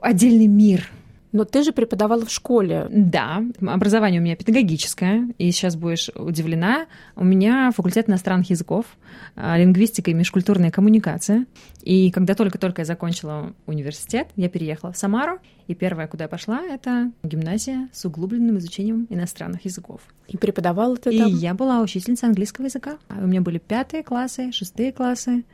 [0.00, 0.88] отдельный мир.
[1.32, 2.86] Но ты же преподавала в школе.
[2.90, 6.86] Да, образование у меня педагогическое, и сейчас будешь удивлена.
[7.14, 8.86] У меня факультет иностранных языков,
[9.36, 11.46] а, лингвистика и межкультурная коммуникация.
[11.82, 15.38] И когда только-только я закончила университет, я переехала в Самару,
[15.68, 20.00] и первое, куда я пошла, это гимназия с углубленным изучением иностранных языков.
[20.26, 21.28] И преподавала ты там?
[21.28, 22.98] И я была учительницей английского языка.
[23.08, 25.44] У меня были пятые классы, шестые классы,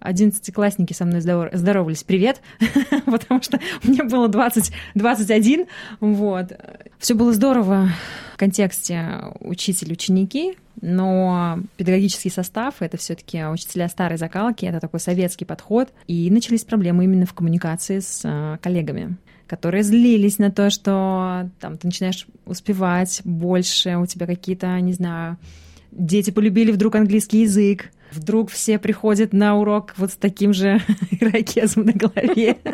[0.00, 2.40] одиннадцатиклассники со мной здоровались, привет,
[3.06, 5.66] потому что мне было 20, 21,
[6.00, 6.52] вот.
[6.98, 7.90] Все было здорово
[8.34, 15.44] в контексте учитель-ученики, но педагогический состав— это все таки учителя старой закалки, это такой советский
[15.44, 21.48] подход, и начались проблемы именно в коммуникации с э, коллегами которые злились на то, что
[21.60, 25.38] там ты начинаешь успевать больше, у тебя какие-то, не знаю,
[25.92, 31.84] дети полюбили вдруг английский язык, вдруг все приходят на урок вот с таким же ирокезом
[31.84, 32.56] на голове.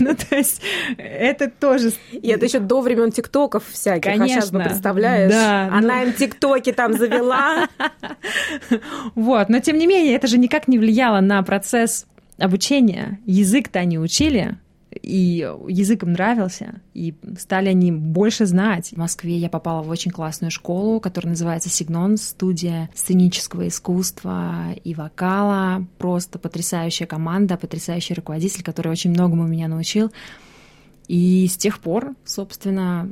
[0.00, 0.62] Ну, то есть
[0.96, 1.92] это тоже...
[2.12, 4.02] И это еще до времен тиктоков всяких.
[4.02, 4.24] Конечно.
[4.24, 6.06] А сейчас бы представляешь, да, она ну...
[6.08, 7.68] им тиктоки там завела.
[9.14, 12.06] Вот, но тем не менее, это же никак не влияло на процесс
[12.38, 13.18] обучения.
[13.26, 14.58] Язык-то они учили,
[14.90, 18.90] и язык им нравился, и стали они больше знать.
[18.90, 24.94] В Москве я попала в очень классную школу, которая называется Сигнон, студия сценического искусства и
[24.94, 25.86] вокала.
[25.98, 30.10] Просто потрясающая команда, потрясающий руководитель, который очень многому меня научил.
[31.08, 33.10] И с тех пор, собственно,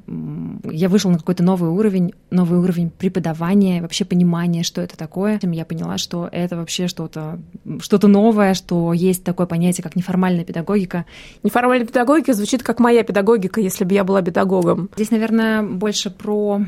[0.65, 5.41] я вышла на какой-то новый уровень, новый уровень преподавания, вообще понимания, что это такое.
[5.43, 7.39] Я поняла, что это вообще что-то
[7.81, 11.07] что новое, что есть такое понятие, как неформальная педагогика.
[11.43, 14.91] Неформальная педагогика звучит как моя педагогика, если бы я была педагогом.
[14.95, 16.61] Здесь, наверное, больше про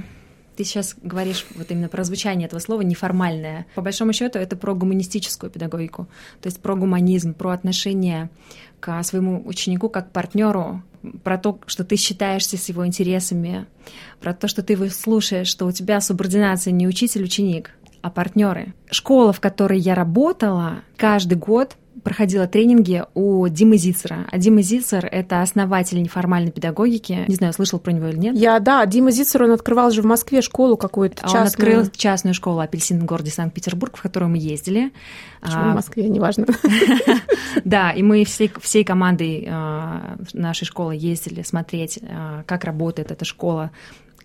[0.59, 3.66] Ты сейчас говоришь вот именно про звучание этого слова неформальное.
[3.77, 6.09] По большому счету это про гуманистическую педагогику,
[6.42, 8.29] то есть про гуманизм, про отношение
[8.81, 10.83] к своему ученику как партнеру,
[11.23, 13.67] про то, что ты считаешься с его интересами,
[14.19, 17.71] про то, что ты его слушаешь, что у тебя субординация не учитель-ученик,
[18.02, 18.75] а партнеры.
[18.90, 24.27] Школа, в которой я работала, каждый год проходила тренинги у Димы Зицера.
[24.31, 27.25] А Дима Зицер— это основатель неформальной педагогики.
[27.29, 28.37] Не знаю, слышал про него или нет.
[28.37, 31.42] Я, да, Дима Зицер, он открывал же в Москве школу какую-то частную.
[31.42, 34.92] Он открыл частную школу «Апельсин» в городе Санкт-Петербург, в которую мы ездили.
[35.40, 36.46] Почему в а, Москве, неважно.
[37.65, 43.25] Да, и мы всей, всей командой а, нашей школы ездили смотреть, а, как работает эта
[43.25, 43.71] школа,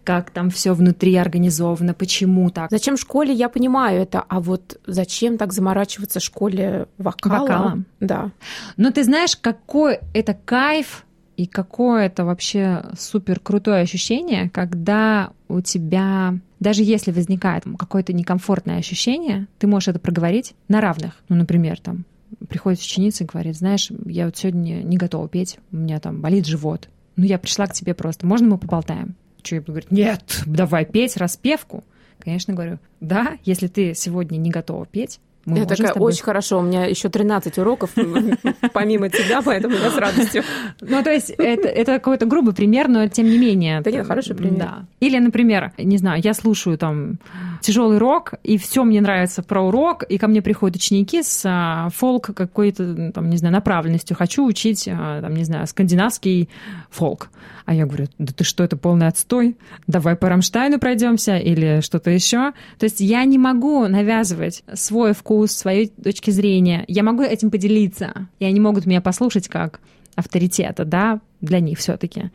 [0.03, 2.69] как там все внутри организовано, почему так.
[2.69, 7.41] Зачем в школе, я понимаю это, а вот зачем так заморачиваться в школе вокала?
[7.41, 7.85] Вокалом.
[7.99, 8.31] Да.
[8.77, 11.05] Но ты знаешь, какой это кайф
[11.37, 18.77] и какое это вообще супер крутое ощущение, когда у тебя, даже если возникает какое-то некомфортное
[18.77, 21.13] ощущение, ты можешь это проговорить на равных.
[21.29, 22.05] Ну, например, там
[22.49, 26.45] приходит ученица и говорит, знаешь, я вот сегодня не готова петь, у меня там болит
[26.45, 26.89] живот.
[27.15, 29.15] Ну, я пришла к тебе просто, можно мы поболтаем?
[29.43, 31.83] Что я буду говорить, нет, давай петь распевку.
[32.19, 36.13] Конечно, говорю, да, если ты сегодня не готова петь, мы я такая, тобой...
[36.13, 37.91] очень хорошо, у меня еще 13 уроков
[38.73, 40.43] помимо тебя, поэтому я с радостью.
[40.79, 43.81] Ну, то есть это, это какой-то грубый пример, но тем не менее.
[43.81, 44.59] Да нет, хороший пример.
[44.59, 44.85] Да.
[45.01, 47.19] Или, например, не знаю, я слушаю там
[47.61, 51.89] тяжелый рок, и все мне нравится про урок, и ко мне приходят ученики с а,
[51.93, 54.15] фолк какой-то, там, не знаю, направленностью.
[54.15, 56.47] Хочу учить, а, там, не знаю, скандинавский
[56.89, 57.29] фолк.
[57.66, 59.55] А я говорю, да ты что, это полный отстой?
[59.88, 62.51] Давай по Рамштайну пройдемся или что-то еще.
[62.78, 66.84] То есть я не могу навязывать свой вкус, своей точки зрения.
[66.88, 69.80] Я могу этим поделиться, и они могут меня послушать как
[70.16, 72.32] авторитета, да, для них все-таки.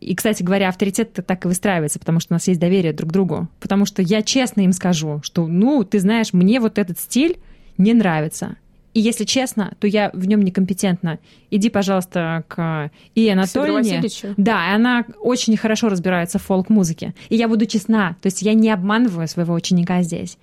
[0.00, 3.12] И, кстати говоря, авторитет так и выстраивается, потому что у нас есть доверие друг к
[3.12, 3.48] другу.
[3.60, 7.38] Потому что я честно им скажу, что, ну, ты знаешь, мне вот этот стиль
[7.78, 8.56] не нравится.
[8.96, 11.18] И если честно, то я в нем некомпетентна.
[11.50, 14.02] Иди, пожалуйста, к И Анатольевне.
[14.38, 17.12] Да, она очень хорошо разбирается в фолк-музыке.
[17.28, 20.38] И я буду честна, то есть я не обманываю своего ученика здесь.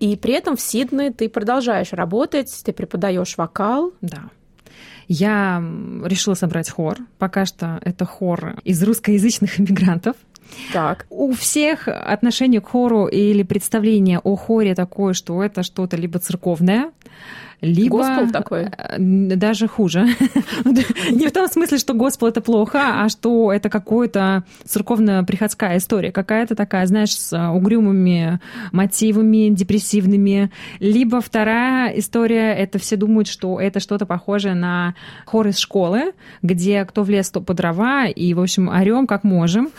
[0.00, 3.92] И при этом в Сиднее ты продолжаешь работать, ты преподаешь вокал.
[4.00, 4.30] Да.
[5.06, 5.62] Я
[6.02, 6.96] решила собрать хор.
[7.18, 10.16] Пока что это хор из русскоязычных иммигрантов.
[10.72, 11.04] Так.
[11.10, 16.90] У всех отношение к хору или представление о хоре такое, что это что-то либо церковное,
[17.60, 17.98] либо...
[17.98, 18.66] Госпел такой?
[18.76, 20.06] Э, даже хуже.
[20.64, 26.54] Не в том смысле, что госпел это плохо, а что это какая-то церковно-приходская история, какая-то
[26.54, 28.40] такая, знаешь, с угрюмыми
[28.70, 30.50] мотивами, депрессивными.
[30.78, 34.94] Либо вторая история, это все думают, что это что-то похожее на
[35.24, 39.24] хор из школы, где кто в лес, то по дрова, и, в общем, орем как
[39.24, 39.70] можем.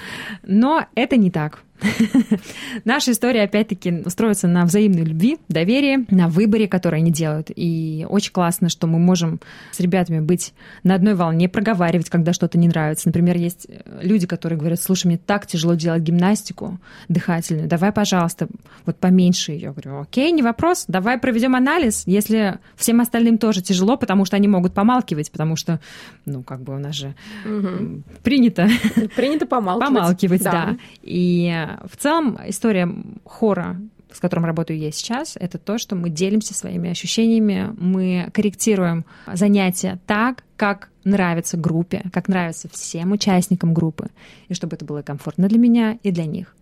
[0.44, 1.60] Но это не так.
[2.86, 7.52] Наша история, опять-таки, устроится на взаимной любви, доверии, на выборе, который они делают.
[7.56, 9.40] И очень классно, что мы можем
[9.72, 10.54] с ребятами быть
[10.84, 13.08] на одной волне, проговаривать, когда что-то не нравится.
[13.08, 13.68] Например, есть
[14.02, 18.48] люди, которые говорят, слушай, мне так тяжело делать гимнастику дыхательную, давай, пожалуйста,
[18.86, 19.54] вот поменьше.
[19.54, 24.36] Я говорю, окей, не вопрос, давай проведем анализ, если всем остальным тоже тяжело, потому что
[24.36, 25.80] они могут помалкивать, потому что,
[26.26, 27.16] ну, как бы у нас же
[27.46, 28.04] угу.
[28.24, 28.68] принято...
[29.16, 29.94] Принято помалкивать.
[29.94, 30.52] Помалкивать, да.
[30.52, 30.78] да.
[31.02, 32.90] И в целом история
[33.26, 33.78] хора
[34.12, 40.00] с которым работаю я сейчас, это то, что мы делимся своими ощущениями, мы корректируем занятия
[40.08, 44.10] так, как нравится группе, как нравится всем участникам группы,
[44.48, 46.56] и чтобы это было комфортно для меня и для них.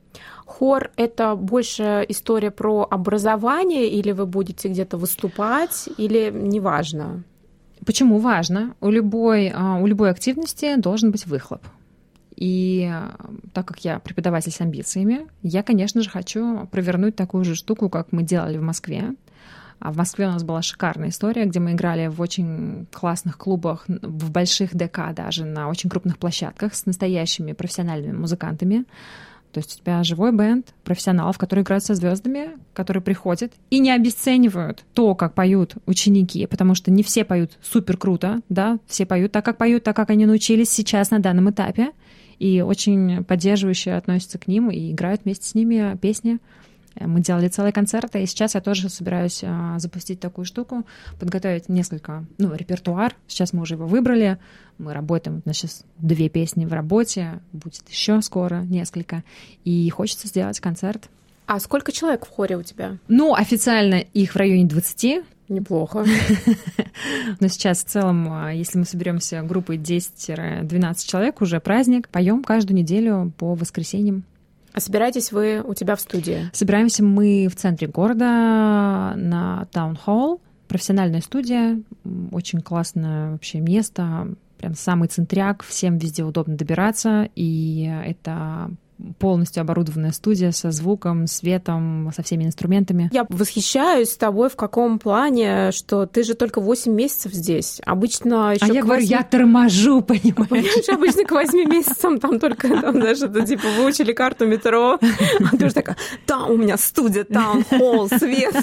[0.46, 7.24] Хор— это больше история про образование, или вы будете где-то выступать, или неважно?
[7.86, 8.76] Почему важно?
[8.82, 11.62] У любой, а, у любой активности должен быть выхлоп.
[12.38, 12.94] И
[13.54, 18.12] так как я преподаватель с амбициями, я, конечно же, хочу провернуть такую же штуку, как
[18.12, 19.16] мы делали в Москве.
[19.80, 23.86] А в Москве у нас была шикарная история, где мы играли в очень классных клубах,
[23.88, 28.86] в больших ДК даже, на очень крупных площадках с настоящими профессиональными музыкантами.
[29.52, 33.92] То есть у тебя живой бенд профессионалов, которые играют со звездами, которые приходят и не
[33.92, 39.32] обесценивают то, как поют ученики, потому что не все поют супер круто, да, все поют
[39.32, 41.92] так, как поют, так, как они научились сейчас на данном этапе
[42.40, 46.40] и очень поддерживающе относятся к ним и играют вместе с ними песни.
[47.00, 50.84] Мы делали целый концерт, и сейчас я тоже собираюсь а, запустить такую штуку,
[51.20, 53.16] подготовить несколько, ну, репертуар.
[53.28, 54.40] Сейчас мы уже его выбрали,
[54.80, 59.24] мы работаем, у нас сейчас две песни в работе, будет еще скоро несколько,
[59.64, 61.10] и хочется сделать концерт.
[61.46, 62.98] А сколько человек в хоре у тебя?
[63.08, 66.06] Ну, официально их в районе 20, Неплохо.
[67.40, 72.10] Но сейчас в целом, а, если мы соберемся группой 10-12 человек, уже праздник.
[72.10, 74.24] Поем каждую неделю по воскресеньям.
[74.74, 76.50] А собираетесь вы у тебя в студии?
[76.54, 80.42] Собираемся мы в центре города на Таун-холл.
[80.68, 81.82] Профессиональная студия,
[82.32, 84.28] очень классное вообще место,
[84.58, 88.70] прям самый центряк, всем везде удобно добираться, и это
[89.20, 93.10] полностью оборудованная студия со звуком, светом, со всеми инструментами.
[93.14, 97.82] Я восхищаюсь тобой в каком плане, что ты же только 8 месяцев здесь.
[97.86, 99.10] Обычно еще А я говорю, 8...
[99.10, 100.90] я торможу, понимаешь?
[100.90, 105.66] Обычно к 8 месяцам там только, там, знаешь, это типа выучили карту метро, а ты
[105.66, 108.56] уже такая, там у меня студия, там холл, свет,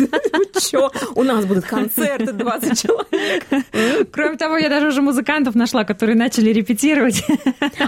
[0.61, 0.91] чё?
[1.15, 3.47] У нас будут концерты, 20 человек.
[4.13, 7.25] Кроме того, я даже уже музыкантов нашла, которые начали репетировать.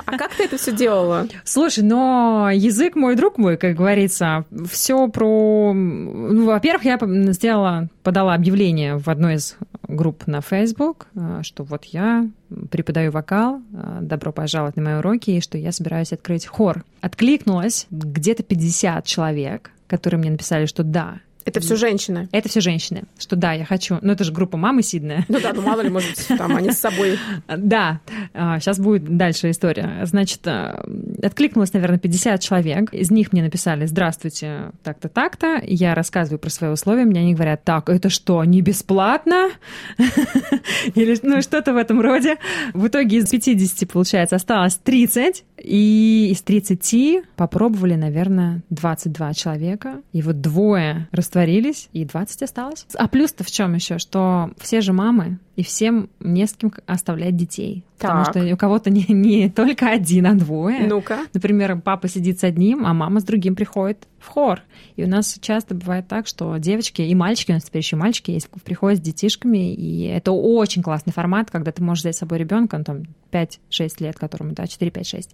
[0.04, 1.26] А как ты это все делала?
[1.44, 4.44] Слушай, но язык мой друг мой, как говорится.
[4.68, 5.72] Все про...
[5.74, 6.98] Ну, во-первых, я
[7.32, 9.56] сделала, подала объявление в одной из
[9.88, 12.28] групп на Facebook, э, что вот я
[12.70, 16.84] преподаю вокал, э, добро пожаловать на мои уроки, и что я собираюсь открыть хор.
[17.00, 22.28] Откликнулось где-то 50 человек, которые мне написали, что да, это все женщины.
[22.32, 23.04] Это все женщины.
[23.18, 23.98] Что да, я хочу.
[24.02, 25.24] Ну, это же группа мамы Сиднея.
[25.28, 27.18] Ну да, ну мало ли, может быть, там они с собой.
[27.56, 28.00] Да,
[28.34, 30.00] сейчас будет дальше история.
[30.04, 30.82] Значит, э,
[31.22, 32.92] откликнулось, наверное, 50 человек.
[32.92, 35.60] Из них мне написали «Здравствуйте, так-то, так-то».
[35.62, 37.04] Я рассказываю про свои условия.
[37.04, 39.50] Мне они говорят «Так, это что, не бесплатно?»
[40.94, 42.38] Или ну, что-то в этом роде.
[42.74, 45.44] В итоге из 50, получается, осталось 30.
[45.66, 50.00] И из 30 попробовали, наверное, 22 человека.
[50.12, 52.86] И вот двое растворились, и 20 осталось.
[52.94, 57.34] А плюс-то в чем еще, что все же мамы, и всем не с кем оставлять
[57.34, 57.82] детей.
[57.98, 58.26] Так.
[58.26, 60.86] Потому что у кого-то не, не только один, а двое.
[60.86, 61.20] Ну-ка.
[61.32, 64.60] Например, папа сидит с одним, а мама с другим приходит в хор.
[64.96, 68.32] И у нас часто бывает так, что девочки и мальчики, у нас теперь еще мальчики
[68.32, 72.38] есть, приходят с детишками, и это очень классный формат, когда ты можешь взять с собой
[72.38, 75.30] ребенка, там 5-6 лет, которому, да, 4-5-6,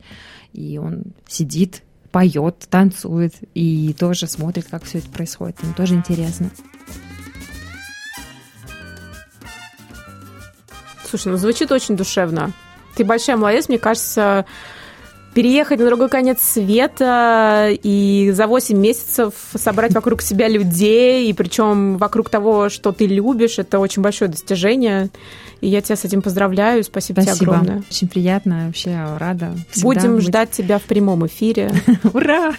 [0.53, 5.61] и он сидит, поет, танцует и тоже смотрит, как все это происходит.
[5.63, 6.51] Ему тоже интересно.
[11.13, 12.53] Слушай, ну звучит очень душевно.
[12.95, 14.47] Ты большая молодец, мне кажется,
[15.35, 21.99] переехать на другой конец света и за 8 месяцев собрать вокруг себя людей, и причем
[21.99, 25.11] вокруг того, что ты любишь, это очень большое достижение.
[25.61, 26.83] И я тебя с этим поздравляю.
[26.83, 27.37] Спасибо, Спасибо.
[27.37, 27.85] тебе огромное.
[27.91, 29.55] Очень приятно, вообще рада.
[29.83, 30.25] Будем быть.
[30.25, 31.73] ждать тебя в прямом эфире.
[32.15, 32.55] Ура!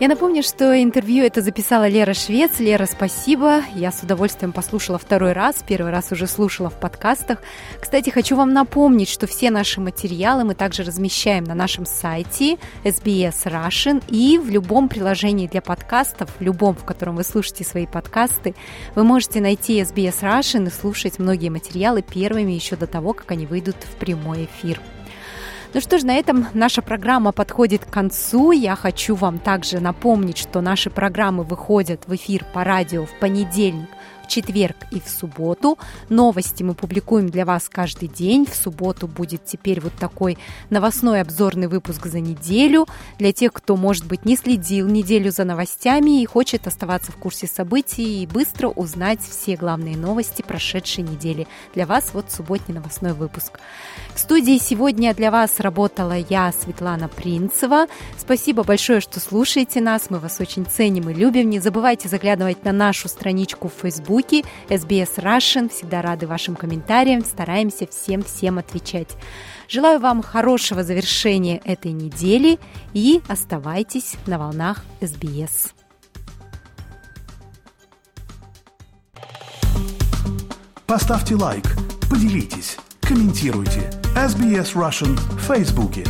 [0.00, 2.58] Я напомню, что интервью это записала Лера Швец.
[2.58, 3.62] Лера, спасибо.
[3.76, 5.64] Я с удовольствием послушала второй раз.
[5.64, 7.38] Первый раз уже слушала в подкастах.
[7.80, 13.44] Кстати, хочу вам напомнить, что все наши материалы мы также размещаем на нашем сайте SBS
[13.44, 18.56] Russian и в любом приложении для подкастов, в любом, в котором вы слушаете свои подкасты,
[18.96, 23.46] вы можете найти SBS Russian и слушать многие материалы первыми еще до того, как они
[23.46, 24.80] выйдут в прямой эфир.
[25.74, 28.52] Ну что ж, на этом наша программа подходит к концу.
[28.52, 33.88] Я хочу вам также напомнить, что наши программы выходят в эфир по радио в понедельник–
[34.24, 35.78] в четверг и в субботу.
[36.08, 38.46] Новости мы публикуем для вас каждый день.
[38.46, 40.38] В субботу будет теперь вот такой
[40.70, 42.86] новостной обзорный выпуск за неделю.
[43.18, 47.46] Для тех, кто, может быть, не следил неделю за новостями и хочет оставаться в курсе
[47.46, 51.46] событий и быстро узнать все главные новости прошедшей недели.
[51.74, 53.60] Для вас вот субботний новостной выпуск.
[54.14, 57.86] В студии сегодня для вас работала я, Светлана Принцева.
[58.16, 60.08] Спасибо большое, что слушаете нас.
[60.08, 61.50] Мы вас очень ценим и любим.
[61.50, 65.68] Не забывайте заглядывать на нашу страничку в Facebook Фейсбуке, SBS Russian.
[65.68, 69.16] Всегда рады вашим комментариям, стараемся всем-всем отвечать.
[69.68, 72.58] Желаю вам хорошего завершения этой недели
[72.92, 75.72] и оставайтесь на волнах SBS.
[80.86, 81.64] Поставьте лайк,
[82.08, 83.90] поделитесь, комментируйте.
[84.14, 86.04] SBS Russian в Фейсбуке.